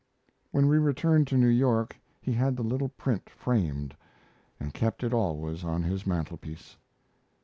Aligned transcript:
When 0.49 0.67
we 0.67 0.79
returned 0.79 1.27
to 1.27 1.37
New 1.37 1.45
York 1.47 1.95
he 2.19 2.31
had 2.33 2.55
the 2.57 2.63
little 2.63 2.89
print 2.89 3.29
framed, 3.29 3.95
and 4.59 4.73
kept 4.73 5.03
it 5.03 5.13
always 5.13 5.63
on 5.63 5.83
his 5.83 6.07
mantelpiece. 6.07 6.75